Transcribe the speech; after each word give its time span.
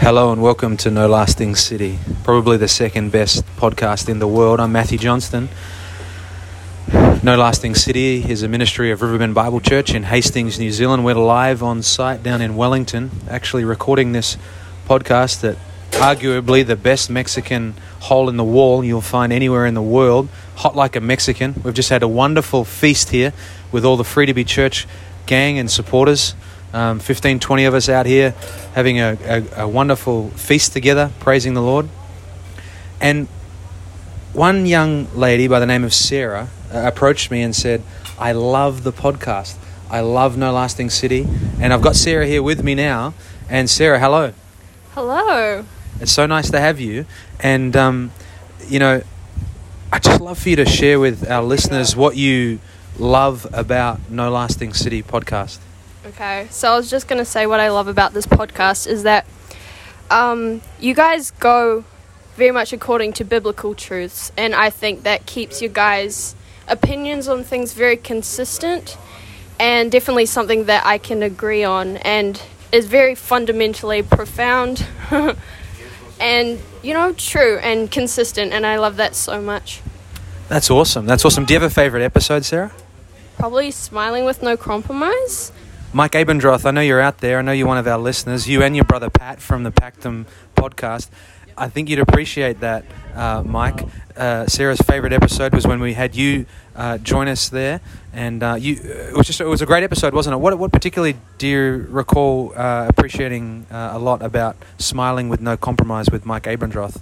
Hello 0.00 0.32
and 0.32 0.40
welcome 0.40 0.78
to 0.78 0.90
No 0.90 1.06
Lasting 1.06 1.54
City, 1.56 1.98
probably 2.24 2.56
the 2.56 2.68
second 2.68 3.12
best 3.12 3.44
podcast 3.58 4.08
in 4.08 4.18
the 4.18 4.26
world. 4.26 4.58
I'm 4.58 4.72
Matthew 4.72 4.96
Johnston. 4.96 5.50
No 7.22 7.36
Lasting 7.36 7.74
City 7.74 8.24
is 8.26 8.42
a 8.42 8.48
ministry 8.48 8.90
of 8.92 9.02
Riverbend 9.02 9.34
Bible 9.34 9.60
Church 9.60 9.92
in 9.92 10.04
Hastings, 10.04 10.58
New 10.58 10.72
Zealand. 10.72 11.04
We're 11.04 11.16
live 11.16 11.62
on 11.62 11.82
site 11.82 12.22
down 12.22 12.40
in 12.40 12.56
Wellington, 12.56 13.10
actually 13.28 13.64
recording 13.64 14.12
this 14.12 14.38
podcast 14.88 15.46
at 15.46 15.58
arguably 15.92 16.66
the 16.66 16.76
best 16.76 17.10
Mexican 17.10 17.74
hole 18.00 18.30
in 18.30 18.38
the 18.38 18.42
wall 18.42 18.82
you'll 18.82 19.02
find 19.02 19.34
anywhere 19.34 19.66
in 19.66 19.74
the 19.74 19.82
world. 19.82 20.30
Hot 20.56 20.74
like 20.74 20.96
a 20.96 21.00
Mexican. 21.02 21.60
We've 21.62 21.74
just 21.74 21.90
had 21.90 22.02
a 22.02 22.08
wonderful 22.08 22.64
feast 22.64 23.10
here 23.10 23.34
with 23.70 23.84
all 23.84 23.98
the 23.98 24.04
Free 24.04 24.24
to 24.24 24.32
Be 24.32 24.44
Church 24.44 24.88
gang 25.26 25.58
and 25.58 25.70
supporters. 25.70 26.34
Um, 26.72 27.00
15, 27.00 27.40
20 27.40 27.64
of 27.64 27.74
us 27.74 27.88
out 27.88 28.06
here 28.06 28.30
having 28.74 29.00
a, 29.00 29.18
a, 29.24 29.62
a 29.64 29.68
wonderful 29.68 30.30
feast 30.30 30.72
together, 30.72 31.10
praising 31.18 31.54
the 31.54 31.62
Lord. 31.62 31.88
And 33.00 33.26
one 34.32 34.66
young 34.66 35.08
lady 35.18 35.48
by 35.48 35.58
the 35.58 35.66
name 35.66 35.82
of 35.82 35.92
Sarah 35.92 36.48
uh, 36.72 36.78
approached 36.86 37.30
me 37.30 37.42
and 37.42 37.54
said, 37.54 37.82
I 38.18 38.32
love 38.32 38.84
the 38.84 38.92
podcast. 38.92 39.56
I 39.90 40.00
love 40.00 40.36
No 40.36 40.52
Lasting 40.52 40.90
City. 40.90 41.26
And 41.60 41.72
I've 41.72 41.82
got 41.82 41.96
Sarah 41.96 42.26
here 42.26 42.42
with 42.42 42.62
me 42.62 42.76
now. 42.76 43.14
And 43.48 43.68
Sarah, 43.68 43.98
hello. 43.98 44.32
Hello. 44.92 45.64
It's 46.00 46.12
so 46.12 46.26
nice 46.26 46.50
to 46.50 46.60
have 46.60 46.78
you. 46.78 47.06
And, 47.40 47.74
um, 47.74 48.12
you 48.68 48.78
know, 48.78 49.02
I'd 49.92 50.02
just 50.04 50.20
love 50.20 50.38
for 50.38 50.48
you 50.50 50.56
to 50.56 50.66
share 50.66 51.00
with 51.00 51.28
our 51.28 51.42
listeners 51.42 51.96
what 51.96 52.16
you 52.16 52.60
love 52.98 53.46
about 53.52 54.08
No 54.08 54.30
Lasting 54.30 54.74
City 54.74 55.02
podcast. 55.02 55.58
Okay, 56.06 56.46
so 56.50 56.72
I 56.72 56.76
was 56.76 56.88
just 56.88 57.08
going 57.08 57.18
to 57.18 57.26
say 57.26 57.46
what 57.46 57.60
I 57.60 57.68
love 57.68 57.86
about 57.86 58.14
this 58.14 58.24
podcast 58.24 58.86
is 58.86 59.02
that 59.02 59.26
um, 60.10 60.62
you 60.80 60.94
guys 60.94 61.30
go 61.32 61.84
very 62.36 62.52
much 62.52 62.72
according 62.72 63.12
to 63.14 63.24
biblical 63.24 63.74
truths, 63.74 64.32
and 64.34 64.54
I 64.54 64.70
think 64.70 65.02
that 65.02 65.26
keeps 65.26 65.60
you 65.60 65.68
guys' 65.68 66.34
opinions 66.66 67.28
on 67.28 67.44
things 67.44 67.74
very 67.74 67.98
consistent 67.98 68.96
and 69.58 69.92
definitely 69.92 70.24
something 70.24 70.64
that 70.64 70.86
I 70.86 70.96
can 70.96 71.22
agree 71.22 71.64
on 71.64 71.98
and 71.98 72.40
is 72.72 72.86
very 72.86 73.14
fundamentally 73.14 74.02
profound 74.02 74.86
and, 76.18 76.58
you 76.82 76.94
know, 76.94 77.12
true 77.12 77.58
and 77.58 77.90
consistent, 77.90 78.54
and 78.54 78.64
I 78.64 78.78
love 78.78 78.96
that 78.96 79.14
so 79.14 79.42
much. 79.42 79.82
That's 80.48 80.70
awesome. 80.70 81.04
That's 81.04 81.26
awesome. 81.26 81.44
Do 81.44 81.52
you 81.52 81.60
have 81.60 81.70
a 81.70 81.74
favorite 81.74 82.02
episode, 82.02 82.46
Sarah? 82.46 82.72
Probably 83.36 83.70
Smiling 83.70 84.24
with 84.24 84.42
No 84.42 84.56
Compromise. 84.56 85.52
Mike 85.92 86.12
Abendroth, 86.12 86.64
I 86.66 86.70
know 86.70 86.82
you're 86.82 87.00
out 87.00 87.18
there. 87.18 87.40
I 87.40 87.42
know 87.42 87.50
you're 87.50 87.66
one 87.66 87.76
of 87.76 87.86
our 87.88 87.98
listeners. 87.98 88.48
You 88.48 88.62
and 88.62 88.76
your 88.76 88.84
brother 88.84 89.10
Pat 89.10 89.40
from 89.40 89.64
the 89.64 89.72
Pactum 89.72 90.26
podcast. 90.54 91.10
I 91.58 91.68
think 91.68 91.88
you'd 91.88 91.98
appreciate 91.98 92.60
that, 92.60 92.84
uh, 93.16 93.42
Mike. 93.44 93.84
Uh, 94.16 94.46
Sarah's 94.46 94.78
favorite 94.78 95.12
episode 95.12 95.52
was 95.52 95.66
when 95.66 95.80
we 95.80 95.94
had 95.94 96.14
you 96.14 96.46
uh, 96.76 96.98
join 96.98 97.26
us 97.26 97.48
there, 97.48 97.80
and 98.12 98.40
uh, 98.40 98.54
you 98.54 98.76
it 98.76 99.16
was 99.16 99.26
just 99.26 99.40
it 99.40 99.46
was 99.46 99.62
a 99.62 99.66
great 99.66 99.82
episode, 99.82 100.14
wasn't 100.14 100.34
it? 100.34 100.36
What 100.36 100.56
what 100.60 100.70
particularly 100.70 101.16
do 101.38 101.48
you 101.48 101.86
recall 101.90 102.52
uh, 102.54 102.86
appreciating 102.88 103.66
uh, 103.68 103.90
a 103.92 103.98
lot 103.98 104.22
about 104.22 104.56
smiling 104.78 105.28
with 105.28 105.40
no 105.40 105.56
compromise 105.56 106.08
with 106.08 106.24
Mike 106.24 106.44
Abendroth? 106.44 107.00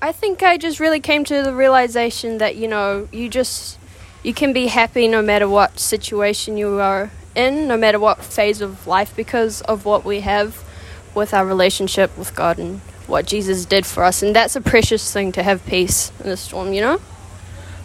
I 0.00 0.12
think 0.12 0.40
I 0.40 0.56
just 0.56 0.78
really 0.78 1.00
came 1.00 1.24
to 1.24 1.42
the 1.42 1.52
realization 1.52 2.38
that 2.38 2.54
you 2.54 2.68
know 2.68 3.08
you 3.10 3.28
just 3.28 3.76
you 4.22 4.32
can 4.32 4.52
be 4.52 4.68
happy 4.68 5.08
no 5.08 5.20
matter 5.20 5.48
what 5.48 5.80
situation 5.80 6.56
you 6.56 6.78
are 6.78 7.10
in, 7.34 7.68
no 7.68 7.76
matter 7.76 7.98
what 7.98 8.22
phase 8.22 8.60
of 8.60 8.86
life, 8.86 9.14
because 9.14 9.60
of 9.62 9.84
what 9.84 10.04
we 10.04 10.20
have 10.20 10.64
with 11.14 11.32
our 11.32 11.46
relationship 11.46 12.16
with 12.18 12.34
God 12.34 12.58
and 12.58 12.80
what 13.06 13.26
Jesus 13.26 13.64
did 13.64 13.86
for 13.86 14.04
us. 14.04 14.22
And 14.22 14.34
that's 14.34 14.56
a 14.56 14.60
precious 14.60 15.12
thing 15.12 15.32
to 15.32 15.42
have 15.42 15.64
peace 15.66 16.12
in 16.20 16.30
the 16.30 16.36
storm, 16.36 16.72
you 16.72 16.80
know? 16.80 17.00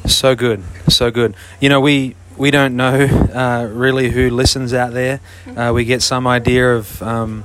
So 0.06 0.36
good, 0.36 0.64
so 0.88 1.12
good. 1.12 1.36
You 1.60 1.70
know, 1.70 1.82
we 1.82 2.16
we 2.38 2.52
don't 2.52 2.78
know 2.78 3.06
uh, 3.34 3.68
really 3.70 4.10
who 4.10 4.30
listens 4.30 4.74
out 4.74 4.94
there. 4.94 5.20
Uh, 5.58 5.72
we 5.76 5.84
get 5.84 6.02
some 6.02 6.26
idea 6.26 6.74
of 6.74 7.04
um, 7.04 7.44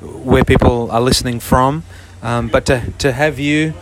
where 0.00 0.44
people 0.44 0.88
are 0.92 1.00
listening 1.00 1.40
from, 1.40 1.82
um, 2.22 2.48
but 2.48 2.64
to 2.66 2.92
to 2.98 3.12
have 3.12 3.38
you. 3.38 3.74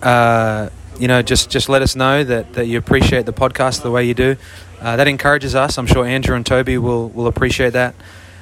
Uh, 0.00 0.68
you 0.98 1.08
know, 1.08 1.22
just, 1.22 1.50
just 1.50 1.68
let 1.68 1.82
us 1.82 1.96
know 1.96 2.22
that, 2.22 2.52
that 2.52 2.66
you 2.66 2.78
appreciate 2.78 3.26
the 3.26 3.32
podcast 3.32 3.82
the 3.82 3.90
way 3.90 4.04
you 4.04 4.14
do. 4.14 4.36
Uh, 4.82 4.96
that 4.96 5.06
encourages 5.06 5.54
us. 5.54 5.78
I'm 5.78 5.86
sure 5.86 6.04
Andrew 6.04 6.34
and 6.34 6.44
Toby 6.44 6.76
will, 6.76 7.08
will 7.10 7.28
appreciate 7.28 7.72
that. 7.74 7.94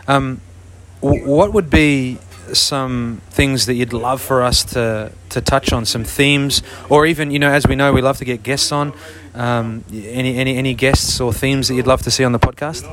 Um, 0.08 0.40
w- 1.02 1.28
what 1.28 1.52
would 1.52 1.68
be 1.68 2.18
some 2.54 3.20
things 3.28 3.66
that 3.66 3.74
you'd 3.74 3.92
love 3.92 4.22
for 4.22 4.42
us 4.42 4.64
to, 4.64 5.12
to 5.28 5.40
touch 5.42 5.70
on, 5.70 5.84
some 5.84 6.02
themes, 6.02 6.62
or 6.88 7.04
even, 7.04 7.30
you 7.30 7.38
know, 7.38 7.50
as 7.50 7.66
we 7.66 7.76
know, 7.76 7.92
we 7.92 8.00
love 8.00 8.16
to 8.18 8.24
get 8.24 8.42
guests 8.42 8.72
on. 8.72 8.94
Um, 9.34 9.84
any, 9.92 10.38
any, 10.38 10.56
any 10.56 10.74
guests 10.74 11.20
or 11.20 11.32
themes 11.32 11.68
that 11.68 11.74
you'd 11.74 11.86
love 11.86 12.02
to 12.02 12.10
see 12.10 12.24
on 12.24 12.32
the 12.32 12.38
podcast? 12.38 12.88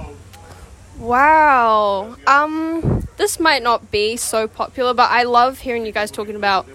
Wow. 1.00 2.18
Um, 2.28 3.08
this 3.16 3.40
might 3.40 3.64
not 3.64 3.92
be 3.92 4.18
so 4.18 4.48
popular, 4.48 4.94
but 4.94 5.10
I 5.10 5.24
love 5.24 5.60
hearing 5.60 5.86
you 5.86 5.94
guys 5.94 6.12
talking 6.12 6.36
about 6.36 6.68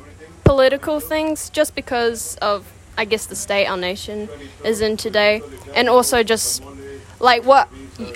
political 0.45 1.01
things 1.01 1.51
just 1.51 1.75
because 1.75 2.37
of 2.37 2.67
I 2.97 3.05
guess 3.05 3.27
the 3.27 3.37
state 3.37 3.67
our 3.67 3.77
nation 3.77 4.29
is 4.65 4.81
in 4.81 4.97
today. 4.97 5.43
And 5.75 5.89
also 5.89 6.23
just 6.23 6.63
like 7.21 7.45
what 7.45 7.69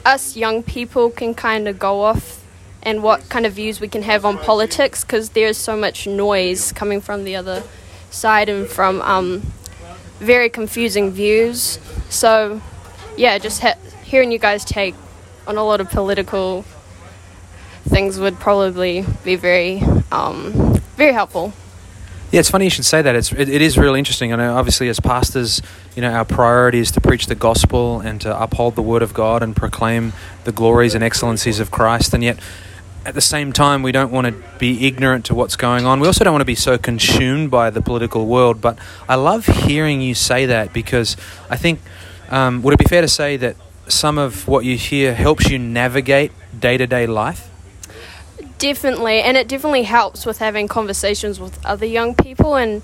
us 0.05 0.37
young 0.37 0.63
people 0.63 1.11
can 1.11 1.35
kind 1.35 1.69
of 1.69 1.79
go 1.79 2.03
off 2.03 2.45
and 2.83 3.03
what 3.03 3.29
kind 3.29 3.47
of 3.47 3.53
views 3.53 3.81
we 3.81 3.89
can 3.89 4.03
have 4.03 4.25
on 4.25 4.39
politics 4.39 5.03
because 5.05 5.31
there's 5.31 5.57
so 5.57 5.77
much 5.77 6.07
noise 6.07 6.73
coming 6.73 7.01
from 7.01 7.25
the 7.25 7.37
other 7.37 7.63
side 8.11 8.49
and 8.49 8.67
from 8.69 9.01
um, 9.03 9.43
very 10.19 10.49
confusing 10.49 11.11
views. 11.11 11.79
So 12.09 12.61
yeah 13.17 13.39
just 13.39 13.63
ha- 13.63 13.79
hearing 14.05 14.31
you 14.31 14.39
guys 14.39 14.65
take 14.65 14.95
on 15.47 15.57
a 15.57 15.65
lot 15.65 15.81
of 15.81 15.91
political 15.91 16.65
things 17.85 18.19
would 18.19 18.39
probably 18.39 19.05
be 19.25 19.37
very 19.37 19.81
um, 20.13 20.53
very 20.97 21.13
helpful 21.13 21.53
yeah, 22.33 22.41
it's 22.41 22.51
funny 22.51 22.65
you 22.65 22.71
should 22.71 22.85
say 22.85 23.03
that. 23.03 23.15
It's 23.15 23.33
it, 23.33 23.49
it 23.49 23.63
is 23.63 23.79
really 23.79 23.99
interesting. 23.99 24.33
I 24.33 24.37
know, 24.37 24.57
obviously, 24.57 24.89
as 24.89 24.99
pastors, 24.99 25.63
you 25.95 26.03
know, 26.03 26.11
our 26.11 26.25
priority 26.25 26.81
is 26.81 26.91
to 26.93 27.01
preach 27.01 27.27
the 27.27 27.35
gospel 27.35 28.01
and 28.01 28.21
to 28.23 28.43
uphold 28.43 28.75
the 28.75 28.83
word 28.83 29.03
of 29.03 29.15
God 29.15 29.43
and 29.43 29.55
proclaim 29.55 30.13
the 30.45 30.53
glories 30.53 30.95
and 30.95 31.05
excellencies 31.05 31.61
of 31.61 31.71
Christ. 31.71 32.15
And 32.15 32.25
yet, 32.25 32.39
at 33.05 33.15
the 33.15 33.21
same 33.21 33.53
time, 33.53 33.85
we 33.85 33.93
don't 33.93 34.11
want 34.11 34.27
to 34.27 34.59
be 34.59 34.89
ignorant 34.89 35.25
to 35.27 35.35
what's 35.35 35.55
going 35.55 35.87
on. 35.87 36.01
We 36.01 36.09
also 36.09 36.25
don't 36.25 36.33
want 36.33 36.41
to 36.41 36.47
be 36.47 36.57
so 36.57 36.77
consumed 36.77 37.53
by 37.53 37.71
the 37.71 37.81
political 37.81 38.27
world. 38.27 38.61
But 38.61 38.77
I 39.09 39.15
love 39.15 39.47
hearing 39.47 40.01
you 40.01 40.15
say 40.15 40.47
that 40.47 40.73
because 40.73 41.17
I 41.49 41.57
think 41.57 41.79
um, 42.31 42.63
would 42.63 42.75
it 42.75 42.79
be 42.81 42.87
fair 42.87 43.03
to 43.03 43.09
say 43.09 43.37
that 43.37 43.57
some 43.87 44.19
of 44.19 44.49
what 44.49 44.65
you 44.65 44.77
hear 44.77 45.15
helps 45.15 45.49
you 45.49 45.61
navigate 45.61 46.33
day 46.59 46.77
to 46.77 46.89
day 46.89 47.07
life? 47.07 47.49
Definitely, 48.59 49.21
and 49.21 49.37
it 49.37 49.49
definitely 49.49 49.83
helps 49.83 50.25
with 50.25 50.39
having 50.39 50.67
conversations 50.67 51.39
with 51.39 51.65
other 51.65 51.85
young 51.85 52.15
people. 52.15 52.57
And, 52.57 52.83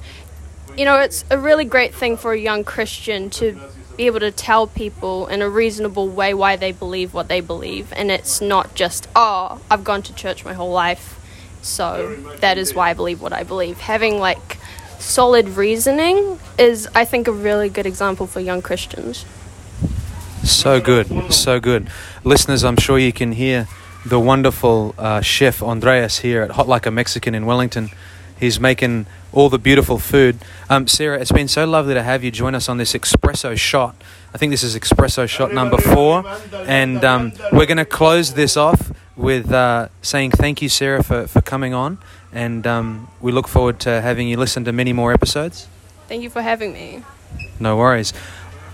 you 0.76 0.84
know, 0.84 0.98
it's 0.98 1.24
a 1.30 1.38
really 1.38 1.64
great 1.64 1.94
thing 1.94 2.18
for 2.18 2.32
a 2.32 2.38
young 2.38 2.62
Christian 2.62 3.30
to 3.30 3.58
be 3.96 4.04
able 4.06 4.20
to 4.20 4.30
tell 4.30 4.66
people 4.66 5.26
in 5.28 5.40
a 5.40 5.48
reasonable 5.48 6.08
way 6.08 6.34
why 6.34 6.56
they 6.56 6.72
believe 6.72 7.14
what 7.14 7.28
they 7.28 7.40
believe. 7.40 7.92
And 7.94 8.10
it's 8.10 8.40
not 8.40 8.74
just, 8.74 9.08
oh, 9.16 9.60
I've 9.70 9.82
gone 9.82 10.02
to 10.02 10.14
church 10.14 10.44
my 10.44 10.52
whole 10.52 10.72
life, 10.72 11.18
so 11.62 12.16
that 12.40 12.58
is 12.58 12.74
why 12.74 12.90
I 12.90 12.94
believe 12.94 13.22
what 13.22 13.32
I 13.32 13.42
believe. 13.42 13.78
Having, 13.78 14.18
like, 14.18 14.58
solid 14.98 15.48
reasoning 15.50 16.38
is, 16.58 16.86
I 16.94 17.06
think, 17.06 17.28
a 17.28 17.32
really 17.32 17.70
good 17.70 17.86
example 17.86 18.26
for 18.26 18.40
young 18.40 18.60
Christians. 18.60 19.24
So 20.44 20.80
good, 20.80 21.32
so 21.32 21.60
good. 21.60 21.88
Listeners, 22.24 22.62
I'm 22.62 22.76
sure 22.76 22.98
you 22.98 23.12
can 23.12 23.32
hear 23.32 23.68
the 24.04 24.18
wonderful 24.18 24.94
uh, 24.98 25.20
chef 25.20 25.62
Andreas 25.62 26.18
here 26.18 26.42
at 26.42 26.52
Hot 26.52 26.68
Like 26.68 26.86
a 26.86 26.90
Mexican 26.90 27.34
in 27.34 27.46
Wellington. 27.46 27.90
He's 28.38 28.58
making 28.58 29.06
all 29.32 29.48
the 29.48 29.58
beautiful 29.58 29.98
food. 29.98 30.38
Um, 30.68 30.88
Sarah, 30.88 31.20
it's 31.20 31.30
been 31.30 31.48
so 31.48 31.64
lovely 31.64 31.94
to 31.94 32.02
have 32.02 32.24
you 32.24 32.30
join 32.32 32.54
us 32.54 32.68
on 32.68 32.76
this 32.76 32.92
espresso 32.92 33.56
shot. 33.56 33.94
I 34.34 34.38
think 34.38 34.50
this 34.50 34.64
is 34.64 34.76
espresso 34.76 35.28
shot 35.28 35.52
number 35.52 35.78
four. 35.78 36.24
And 36.66 37.04
um, 37.04 37.32
we're 37.52 37.66
going 37.66 37.76
to 37.76 37.84
close 37.84 38.34
this 38.34 38.56
off 38.56 38.90
with 39.16 39.52
uh, 39.52 39.88
saying 40.00 40.32
thank 40.32 40.60
you, 40.60 40.68
Sarah, 40.68 41.04
for, 41.04 41.28
for 41.28 41.40
coming 41.40 41.72
on. 41.72 41.98
And 42.32 42.66
um, 42.66 43.08
we 43.20 43.30
look 43.30 43.46
forward 43.46 43.78
to 43.80 44.00
having 44.00 44.26
you 44.26 44.36
listen 44.36 44.64
to 44.64 44.72
many 44.72 44.92
more 44.92 45.12
episodes. 45.12 45.68
Thank 46.08 46.22
you 46.22 46.30
for 46.30 46.42
having 46.42 46.72
me. 46.72 47.04
No 47.60 47.76
worries. 47.76 48.12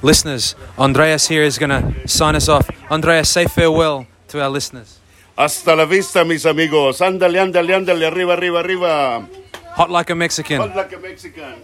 Listeners, 0.00 0.54
Andreas 0.78 1.28
here 1.28 1.42
is 1.42 1.58
going 1.58 1.70
to 1.70 2.08
sign 2.08 2.36
us 2.36 2.48
off. 2.48 2.70
Andreas, 2.90 3.28
say 3.28 3.46
farewell 3.46 4.06
to 4.28 4.40
our 4.40 4.48
listeners. 4.48 4.97
Hasta 5.38 5.76
la 5.76 5.84
vista, 5.84 6.24
mis 6.24 6.44
amigos. 6.46 7.00
Ándale, 7.00 7.38
ándale, 7.38 7.72
ándale, 7.72 8.06
arriba, 8.06 8.32
arriba, 8.32 8.58
arriba. 8.58 9.28
Hot 9.76 9.88
like 9.88 10.10
a 10.12 10.16
Mexican. 10.16 10.58
Hot 10.58 10.74
like 10.74 10.96
a 10.96 10.98
Mexican. 10.98 11.54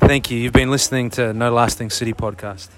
Thank 0.00 0.30
you. 0.30 0.36
You've 0.36 0.52
been 0.52 0.70
listening 0.70 1.08
to 1.12 1.32
No 1.32 1.50
Lasting 1.50 1.88
City 1.88 2.12
podcast. 2.12 2.68